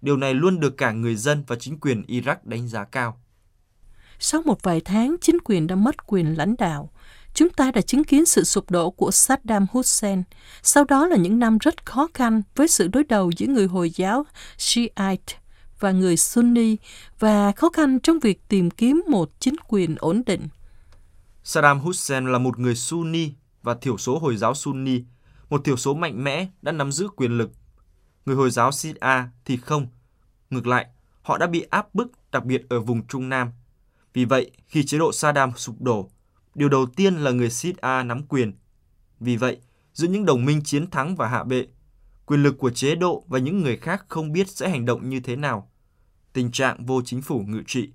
[0.00, 3.20] Điều này luôn được cả người dân và chính quyền Iraq đánh giá cao.
[4.18, 6.90] Sau một vài tháng, chính quyền đã mất quyền lãnh đạo.
[7.38, 10.22] Chúng ta đã chứng kiến sự sụp đổ của Saddam Hussein.
[10.62, 13.90] Sau đó là những năm rất khó khăn với sự đối đầu giữa người Hồi
[13.90, 15.36] giáo Shiite
[15.80, 16.76] và người Sunni
[17.18, 20.48] và khó khăn trong việc tìm kiếm một chính quyền ổn định.
[21.44, 25.02] Saddam Hussein là một người Sunni và thiểu số Hồi giáo Sunni,
[25.50, 27.50] một thiểu số mạnh mẽ đã nắm giữ quyền lực.
[28.26, 28.92] Người Hồi giáo Shia
[29.44, 29.86] thì không.
[30.50, 30.86] Ngược lại,
[31.22, 33.52] họ đã bị áp bức đặc biệt ở vùng Trung Nam.
[34.14, 36.10] Vì vậy, khi chế độ Saddam sụp đổ,
[36.54, 38.52] điều đầu tiên là người Shia nắm quyền.
[39.20, 39.60] Vì vậy,
[39.92, 41.66] giữa những đồng minh chiến thắng và hạ bệ,
[42.26, 45.20] quyền lực của chế độ và những người khác không biết sẽ hành động như
[45.20, 45.70] thế nào.
[46.32, 47.92] Tình trạng vô chính phủ ngự trị.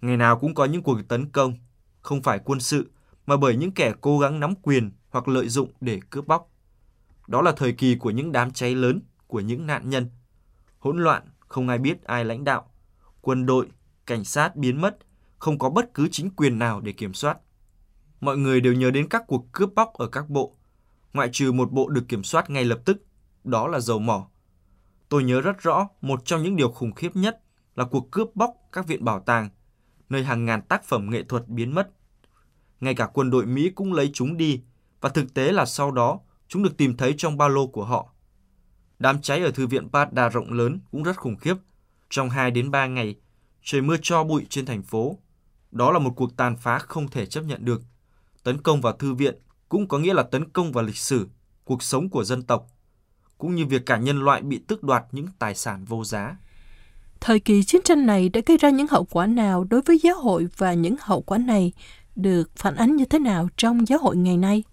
[0.00, 1.58] Ngày nào cũng có những cuộc tấn công,
[2.00, 2.90] không phải quân sự,
[3.26, 6.50] mà bởi những kẻ cố gắng nắm quyền hoặc lợi dụng để cướp bóc.
[7.26, 10.10] Đó là thời kỳ của những đám cháy lớn, của những nạn nhân.
[10.78, 12.70] Hỗn loạn, không ai biết ai lãnh đạo.
[13.20, 13.68] Quân đội,
[14.06, 14.98] cảnh sát biến mất,
[15.38, 17.38] không có bất cứ chính quyền nào để kiểm soát.
[18.20, 20.56] Mọi người đều nhớ đến các cuộc cướp bóc ở các bộ,
[21.12, 23.04] ngoại trừ một bộ được kiểm soát ngay lập tức,
[23.44, 24.28] đó là dầu mỏ.
[25.08, 27.40] Tôi nhớ rất rõ một trong những điều khủng khiếp nhất
[27.74, 29.48] là cuộc cướp bóc các viện bảo tàng,
[30.08, 31.90] nơi hàng ngàn tác phẩm nghệ thuật biến mất.
[32.80, 34.62] Ngay cả quân đội Mỹ cũng lấy chúng đi,
[35.00, 38.08] và thực tế là sau đó chúng được tìm thấy trong ba lô của họ.
[38.98, 41.54] Đám cháy ở thư viện Baghdad rộng lớn cũng rất khủng khiếp.
[42.10, 43.16] Trong 2 đến 3 ngày,
[43.62, 45.18] trời mưa cho bụi trên thành phố.
[45.70, 47.82] Đó là một cuộc tàn phá không thể chấp nhận được.
[48.48, 49.34] Tấn công vào thư viện
[49.68, 51.28] cũng có nghĩa là tấn công vào lịch sử,
[51.64, 52.66] cuộc sống của dân tộc,
[53.38, 56.36] cũng như việc cả nhân loại bị tước đoạt những tài sản vô giá.
[57.20, 60.20] Thời kỳ chiến tranh này đã gây ra những hậu quả nào đối với giáo
[60.20, 61.72] hội và những hậu quả này
[62.16, 64.64] được phản ánh như thế nào trong giáo hội ngày nay?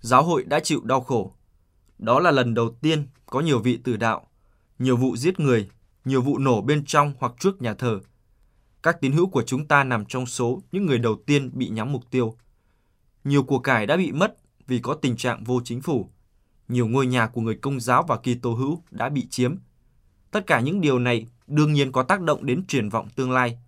[0.00, 1.32] Giáo hội đã chịu đau khổ.
[1.98, 4.26] Đó là lần đầu tiên có nhiều vị tử đạo,
[4.78, 5.68] nhiều vụ giết người,
[6.04, 8.00] nhiều vụ nổ bên trong hoặc trước nhà thờ.
[8.82, 11.92] Các tín hữu của chúng ta nằm trong số những người đầu tiên bị nhắm
[11.92, 12.34] mục tiêu.
[13.24, 16.10] Nhiều của cải đã bị mất vì có tình trạng vô chính phủ.
[16.68, 19.56] Nhiều ngôi nhà của người công giáo và Kitô hữu đã bị chiếm.
[20.30, 23.58] Tất cả những điều này đương nhiên có tác động đến triển vọng tương lai.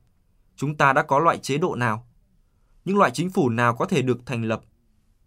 [0.57, 2.07] Chúng ta đã có loại chế độ nào?
[2.85, 4.63] Những loại chính phủ nào có thể được thành lập?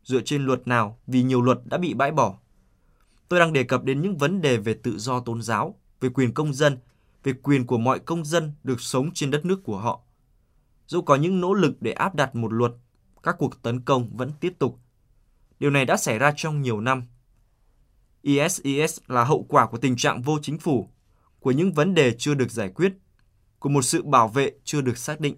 [0.04, 2.38] Dựa trên luật nào vì nhiều luật đã bị bãi bỏ?
[3.30, 6.34] Tôi đang đề cập đến những vấn đề về tự do tôn giáo, về quyền
[6.34, 6.78] công dân,
[7.24, 10.02] về quyền của mọi công dân được sống trên đất nước của họ.
[10.88, 12.72] Dù có những nỗ lực để áp đặt một luật,
[13.24, 14.80] các cuộc tấn công vẫn tiếp tục.
[15.60, 17.04] Điều này đã xảy ra trong nhiều năm.
[18.22, 20.90] ISIS là hậu quả của tình trạng vô chính phủ,
[21.40, 22.94] của những vấn đề chưa được giải quyết,
[23.60, 25.36] của một sự bảo vệ chưa được xác định.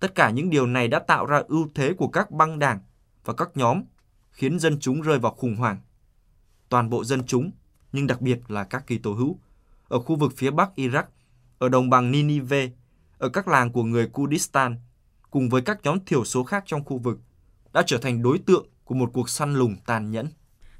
[0.00, 2.80] Tất cả những điều này đã tạo ra ưu thế của các băng đảng
[3.24, 3.82] và các nhóm,
[4.30, 5.80] khiến dân chúng rơi vào khủng hoảng.
[6.68, 7.50] Toàn bộ dân chúng,
[7.92, 9.38] nhưng đặc biệt là các kỳ tổ hữu,
[9.88, 11.04] ở khu vực phía bắc Iraq,
[11.58, 12.70] ở đồng bằng Ninive,
[13.18, 14.76] ở các làng của người Kurdistan,
[15.30, 17.18] cùng với các nhóm thiểu số khác trong khu vực,
[17.72, 20.28] đã trở thành đối tượng của một cuộc săn lùng tàn nhẫn.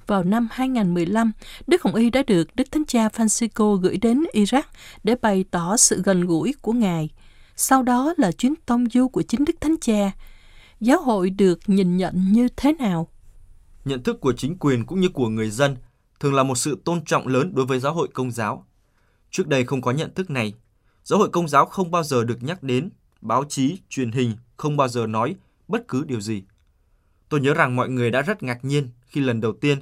[0.07, 1.33] Vào năm 2015,
[1.67, 4.63] Đức Hồng Y đã được Đức Thánh Cha Francisco gửi đến Iraq
[5.05, 7.11] để bày tỏ sự gần gũi của Ngài.
[7.57, 10.13] Sau đó là chuyến tông du của chính Đức Thánh Cha.
[10.81, 13.09] Giáo hội được nhìn nhận như thế nào?
[13.85, 15.77] Nhận thức của chính quyền cũng như của người dân
[16.21, 18.67] thường là một sự tôn trọng lớn đối với giáo hội công giáo.
[19.31, 20.55] Trước đây không có nhận thức này,
[21.05, 24.77] giáo hội công giáo không bao giờ được nhắc đến, báo chí, truyền hình không
[24.77, 25.37] bao giờ nói
[25.69, 26.43] bất cứ điều gì.
[27.29, 29.79] Tôi nhớ rằng mọi người đã rất ngạc nhiên khi lần đầu tiên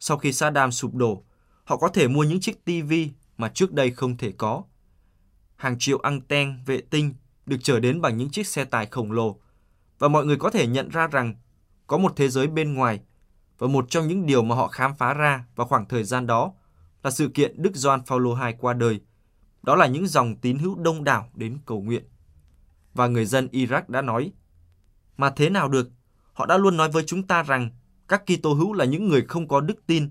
[0.00, 1.24] Sau khi Saddam sụp đổ,
[1.64, 2.92] họ có thể mua những chiếc TV
[3.36, 4.62] mà trước đây không thể có.
[5.56, 7.14] Hàng triệu anten vệ tinh
[7.46, 9.40] được chở đến bằng những chiếc xe tải khổng lồ
[9.98, 11.34] và mọi người có thể nhận ra rằng
[11.86, 13.00] có một thế giới bên ngoài
[13.58, 16.52] và một trong những điều mà họ khám phá ra vào khoảng thời gian đó
[17.02, 19.00] là sự kiện Đức Gioan Paulo II qua đời.
[19.62, 22.04] Đó là những dòng tín hữu đông đảo đến cầu nguyện.
[22.94, 24.32] Và người dân Iraq đã nói,
[25.16, 25.90] mà thế nào được,
[26.32, 27.70] họ đã luôn nói với chúng ta rằng
[28.08, 30.10] các Kitô hữu là những người không có đức tin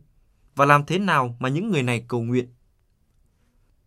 [0.56, 2.54] và làm thế nào mà những người này cầu nguyện.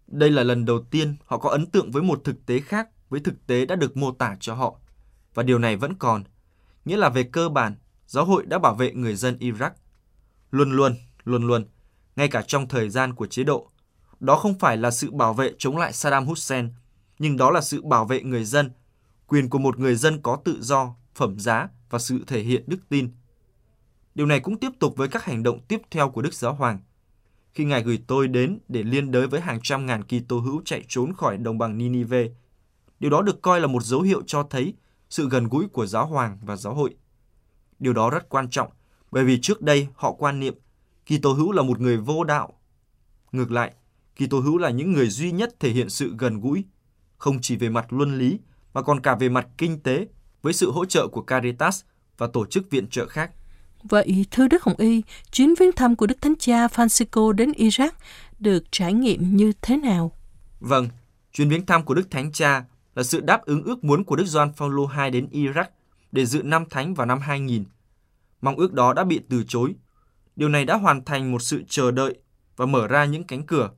[0.07, 3.20] Đây là lần đầu tiên họ có ấn tượng với một thực tế khác với
[3.20, 4.78] thực tế đã được mô tả cho họ.
[5.35, 6.24] Và điều này vẫn còn,
[6.85, 7.76] nghĩa là về cơ bản,
[8.07, 9.70] giáo hội đã bảo vệ người dân Iraq.
[10.50, 11.64] Luôn luôn, luôn luôn,
[12.16, 13.70] ngay cả trong thời gian của chế độ.
[14.20, 16.68] Đó không phải là sự bảo vệ chống lại Saddam Hussein,
[17.18, 18.70] nhưng đó là sự bảo vệ người dân,
[19.33, 22.88] quyền của một người dân có tự do, phẩm giá và sự thể hiện đức
[22.88, 23.11] tin.
[24.14, 26.79] Điều này cũng tiếp tục với các hành động tiếp theo của Đức Giáo Hoàng.
[27.55, 30.85] Khi Ngài gửi tôi đến để liên đới với hàng trăm ngàn Kitô hữu chạy
[30.88, 32.29] trốn khỏi đồng bằng Ninive,
[33.01, 34.75] điều đó được coi là một dấu hiệu cho thấy
[35.11, 36.95] sự gần gũi của Giáo Hoàng và Giáo hội.
[37.79, 38.71] Điều đó rất quan trọng,
[39.11, 40.55] bởi vì trước đây họ quan niệm
[41.07, 42.53] Kitô hữu là một người vô đạo.
[43.33, 43.75] Ngược lại,
[44.16, 46.64] Kitô hữu là những người duy nhất thể hiện sự gần gũi,
[47.18, 48.38] không chỉ về mặt luân lý
[48.74, 50.06] mà còn cả về mặt kinh tế
[50.42, 51.82] với sự hỗ trợ của Caritas
[52.18, 53.30] và tổ chức viện trợ khác.
[53.82, 57.90] Vậy, thưa Đức Hồng Y, chuyến viếng thăm của Đức Thánh Cha Francisco đến Iraq
[58.38, 60.12] được trải nghiệm như thế nào?
[60.61, 60.88] Vâng,
[61.32, 64.26] chuyến viếng thăm của Đức Thánh Cha là sự đáp ứng ước muốn của Đức
[64.26, 65.64] Gioan Phaolô II đến Iraq
[66.12, 67.64] để dự năm thánh vào năm 2000.
[68.42, 69.74] Mong ước đó đã bị từ chối.
[70.37, 72.14] Điều này đã hoàn thành một sự chờ đợi
[72.56, 73.70] và mở ra những cánh cửa.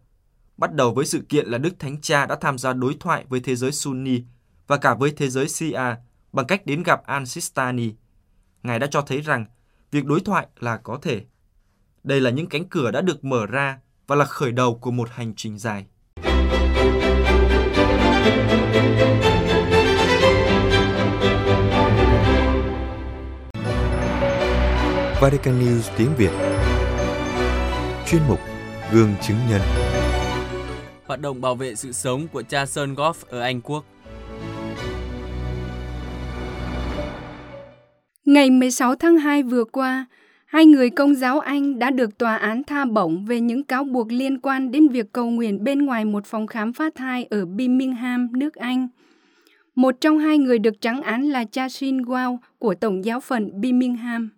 [0.56, 3.40] Bắt đầu với sự kiện là Đức Thánh Cha đã tham gia đối thoại với
[3.40, 4.22] thế giới Sunni
[4.66, 5.96] và cả với thế giới Shia
[6.32, 7.92] bằng cách đến gặp Al-Sistani.
[8.62, 9.46] Ngài đã cho thấy rằng
[9.90, 11.24] việc đối thoại là có thể.
[12.04, 15.08] Đây là những cánh cửa đã được mở ra và là khởi đầu của một
[15.10, 15.86] hành trình dài.
[25.20, 26.30] Vatican News tiếng Việt
[28.06, 28.40] Chuyên mục
[28.92, 29.60] Gương chứng nhân
[31.06, 33.84] Hoạt động bảo vệ sự sống của cha Sơn Goff ở Anh Quốc
[38.34, 40.06] Ngày 16 tháng 2 vừa qua,
[40.46, 44.12] hai người công giáo Anh đã được tòa án tha bổng về những cáo buộc
[44.12, 48.28] liên quan đến việc cầu nguyện bên ngoài một phòng khám phá thai ở Birmingham,
[48.32, 48.88] nước Anh.
[49.74, 53.60] Một trong hai người được trắng án là cha Shin Wow của Tổng giáo phận
[53.60, 54.30] Birmingham.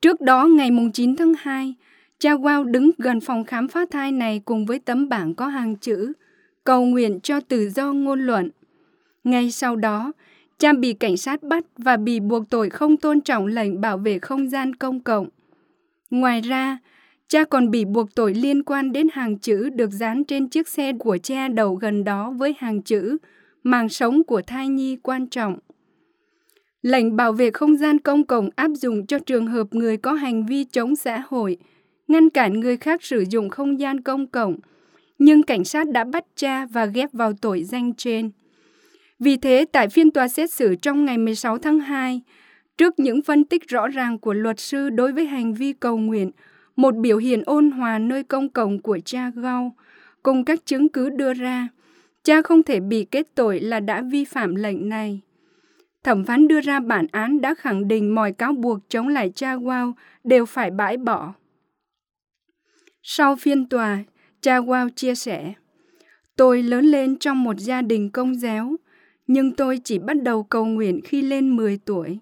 [0.00, 1.74] Trước đó, ngày 9 tháng 2,
[2.18, 5.76] cha Wow đứng gần phòng khám phá thai này cùng với tấm bảng có hàng
[5.76, 6.12] chữ
[6.64, 8.50] cầu nguyện cho tự do ngôn luận.
[9.24, 10.12] Ngay sau đó,
[10.60, 14.18] Trang bị cảnh sát bắt và bị buộc tội không tôn trọng lệnh bảo vệ
[14.18, 15.28] không gian công cộng.
[16.10, 16.78] Ngoài ra,
[17.28, 20.92] cha còn bị buộc tội liên quan đến hàng chữ được dán trên chiếc xe
[20.98, 23.18] của cha đầu gần đó với hàng chữ
[23.62, 25.58] màng sống của thai nhi quan trọng.
[26.82, 30.46] Lệnh bảo vệ không gian công cộng áp dụng cho trường hợp người có hành
[30.46, 31.56] vi chống xã hội,
[32.08, 34.56] ngăn cản người khác sử dụng không gian công cộng,
[35.18, 38.30] nhưng cảnh sát đã bắt cha và ghép vào tội danh trên.
[39.20, 42.20] Vì thế, tại phiên tòa xét xử trong ngày 16 tháng 2,
[42.78, 46.30] trước những phân tích rõ ràng của luật sư đối với hành vi cầu nguyện,
[46.76, 49.74] một biểu hiện ôn hòa nơi công cộng của cha Gao,
[50.22, 51.68] cùng các chứng cứ đưa ra,
[52.24, 55.20] cha không thể bị kết tội là đã vi phạm lệnh này.
[56.04, 59.56] Thẩm phán đưa ra bản án đã khẳng định mọi cáo buộc chống lại cha
[59.56, 59.92] Wow
[60.24, 61.34] đều phải bãi bỏ.
[63.02, 63.98] Sau phiên tòa,
[64.40, 65.52] cha Wow chia sẻ,
[66.36, 68.76] Tôi lớn lên trong một gia đình công giáo,
[69.32, 72.18] nhưng tôi chỉ bắt đầu cầu nguyện khi lên 10 tuổi.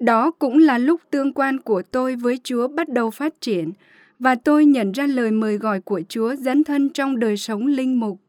[0.00, 3.72] Đó cũng là lúc tương quan của tôi với Chúa bắt đầu phát triển
[4.18, 8.00] và tôi nhận ra lời mời gọi của Chúa dẫn thân trong đời sống linh
[8.00, 8.20] mục.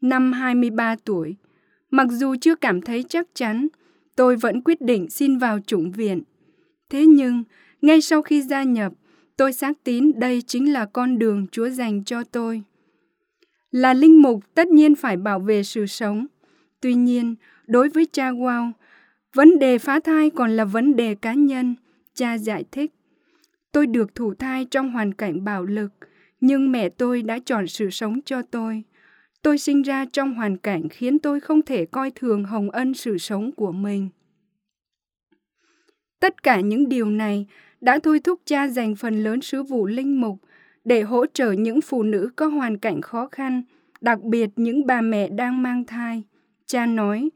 [0.00, 1.36] Năm 23 tuổi,
[1.90, 3.68] mặc dù chưa cảm thấy chắc chắn,
[4.16, 6.22] tôi vẫn quyết định xin vào chủng viện.
[6.90, 7.44] Thế nhưng,
[7.82, 8.92] ngay sau khi gia nhập,
[9.36, 12.62] tôi xác tín đây chính là con đường Chúa dành cho tôi.
[13.70, 16.26] Là linh mục tất nhiên phải bảo vệ sự sống,
[16.84, 17.34] Tuy nhiên,
[17.66, 18.72] đối với cha Wow,
[19.34, 21.74] vấn đề phá thai còn là vấn đề cá nhân,
[22.14, 22.94] cha giải thích.
[23.72, 25.92] Tôi được thụ thai trong hoàn cảnh bạo lực,
[26.40, 28.82] nhưng mẹ tôi đã chọn sự sống cho tôi.
[29.42, 33.18] Tôi sinh ra trong hoàn cảnh khiến tôi không thể coi thường hồng ân sự
[33.18, 34.08] sống của mình.
[36.20, 37.46] Tất cả những điều này
[37.80, 40.38] đã thôi thúc cha dành phần lớn sứ vụ linh mục
[40.84, 43.62] để hỗ trợ những phụ nữ có hoàn cảnh khó khăn,
[44.00, 46.24] đặc biệt những bà mẹ đang mang thai.
[46.66, 47.30] Cha nói,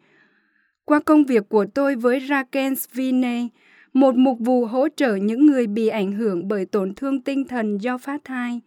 [0.85, 3.49] qua công việc của tôi với Raquel Svine,
[3.93, 7.79] một mục vụ hỗ trợ những người bị ảnh hưởng bởi tổn thương tinh thần
[7.79, 8.61] do phá thai.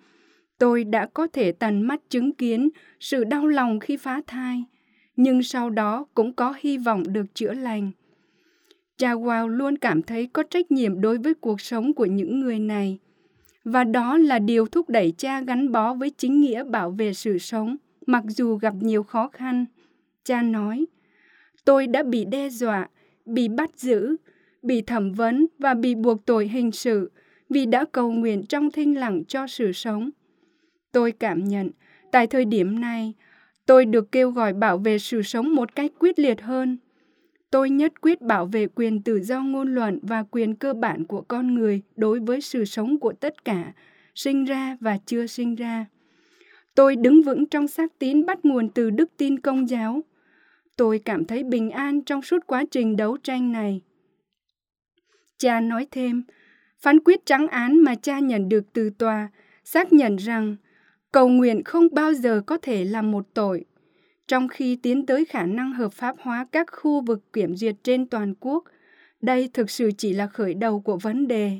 [0.57, 2.69] Tôi đã có thể tận mắt chứng kiến
[2.99, 4.63] sự đau lòng khi phá thai,
[5.15, 7.91] nhưng sau đó cũng có hy vọng được chữa lành.
[8.97, 12.59] Cha Wow luôn cảm thấy có trách nhiệm đối với cuộc sống của những người
[12.59, 12.99] này.
[13.63, 17.37] Và đó là điều thúc đẩy cha gắn bó với chính nghĩa bảo vệ sự
[17.37, 19.65] sống, mặc dù gặp nhiều khó khăn.
[20.31, 20.85] Cha nói,
[21.65, 22.89] tôi đã bị đe dọa,
[23.25, 24.15] bị bắt giữ,
[24.61, 27.11] bị thẩm vấn và bị buộc tội hình sự
[27.49, 30.09] vì đã cầu nguyện trong thinh lặng cho sự sống.
[30.91, 31.69] Tôi cảm nhận,
[32.11, 33.13] tại thời điểm này,
[33.65, 36.77] tôi được kêu gọi bảo vệ sự sống một cách quyết liệt hơn.
[37.49, 41.21] Tôi nhất quyết bảo vệ quyền tự do ngôn luận và quyền cơ bản của
[41.21, 43.73] con người đối với sự sống của tất cả,
[44.15, 45.85] sinh ra và chưa sinh ra.
[46.75, 50.01] Tôi đứng vững trong xác tín bắt nguồn từ đức tin công giáo.
[50.77, 53.81] Tôi cảm thấy bình an trong suốt quá trình đấu tranh này.
[55.37, 56.23] Cha nói thêm,
[56.79, 59.29] phán quyết trắng án mà cha nhận được từ tòa
[59.63, 60.55] xác nhận rằng
[61.11, 63.65] cầu nguyện không bao giờ có thể là một tội,
[64.27, 68.05] trong khi tiến tới khả năng hợp pháp hóa các khu vực kiểm duyệt trên
[68.05, 68.63] toàn quốc.
[69.21, 71.59] Đây thực sự chỉ là khởi đầu của vấn đề.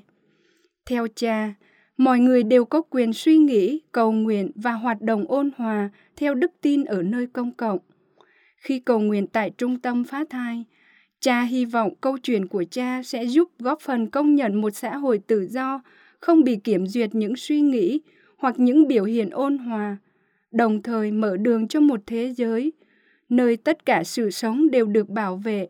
[0.86, 1.54] Theo cha,
[1.98, 6.34] mọi người đều có quyền suy nghĩ, cầu nguyện và hoạt động ôn hòa theo
[6.34, 7.80] đức tin ở nơi công cộng.
[8.62, 10.66] Khi cầu nguyện tại trung tâm phá thai,
[11.20, 14.98] cha hy vọng câu chuyện của cha sẽ giúp góp phần công nhận một xã
[14.98, 15.82] hội tự do,
[16.20, 18.02] không bị kiểm duyệt những suy nghĩ
[18.38, 19.98] hoặc những biểu hiện ôn hòa,
[20.52, 22.72] đồng thời mở đường cho một thế giới
[23.30, 25.68] nơi tất cả sự sống đều được bảo vệ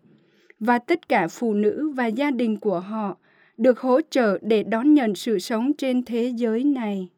[0.59, 3.17] và tất cả phụ nữ và gia đình của họ
[3.57, 7.09] được hỗ trợ để đón nhận sự sống trên thế giới này.